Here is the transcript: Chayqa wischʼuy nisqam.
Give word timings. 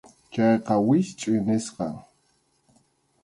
Chayqa 0.33 0.73
wischʼuy 0.87 1.39
nisqam. 1.47 1.95